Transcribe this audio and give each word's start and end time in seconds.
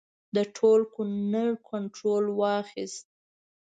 د 0.35 0.37
ټول 0.55 0.81
کنړ 0.95 1.47
کنټرول 1.69 2.25
واخیست. 2.39 3.05